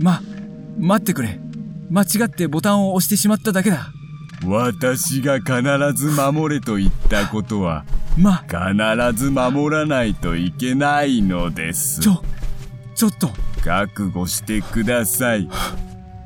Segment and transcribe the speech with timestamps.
[0.00, 0.22] ま、
[0.78, 1.38] 待ってくれ。
[1.90, 3.92] 間違ってボタンを押してしまっただけだ。
[4.46, 5.52] 私が必
[5.94, 7.84] ず守れと言ったことは、
[8.16, 12.00] ま、必ず守らないといけないのです。
[12.00, 12.22] ちょ、
[12.94, 13.30] ちょっと。
[13.62, 15.48] 覚悟してください。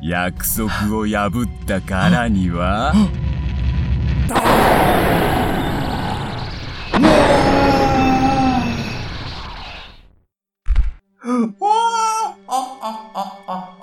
[0.01, 2.95] 約束を破ったからには、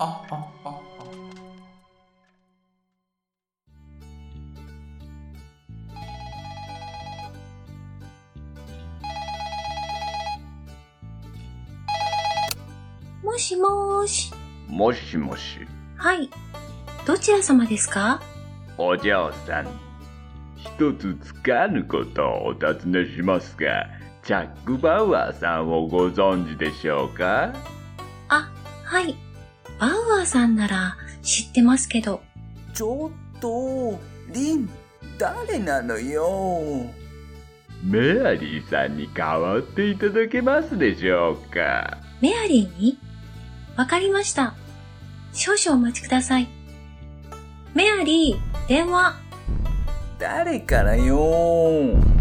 [0.01, 0.25] も
[13.37, 14.33] しもーし。
[14.68, 15.60] もしもし、
[15.97, 16.27] はい。
[17.05, 18.19] どちら様ですか？
[18.79, 19.68] お嬢さん。
[20.57, 23.86] 一つつかぬことをお尋ねしますが、
[24.24, 27.54] チャック・バウアーさんをご存知でしょうか？
[28.29, 28.52] あ、
[28.83, 29.15] はい。
[29.79, 32.22] バウアーさんなら知ってますけど。
[32.73, 33.99] ちょっと、
[34.33, 34.69] リン、
[35.17, 36.85] 誰なのよ？
[37.83, 41.97] メアリーさんに代わっていただけますでしょうか？
[42.22, 42.97] メアリーに？
[43.75, 44.53] わかりました。
[45.33, 46.47] 少々お待ちください。
[47.73, 49.16] メアリー、電話。
[50.19, 51.95] 誰からよ？
[51.95, 52.20] さ